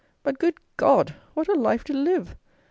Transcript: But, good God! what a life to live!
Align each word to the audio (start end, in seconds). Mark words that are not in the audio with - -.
But, 0.23 0.39
good 0.39 0.55
God! 0.77 1.13
what 1.35 1.47
a 1.47 1.53
life 1.53 1.83
to 1.83 1.93
live! 1.93 2.35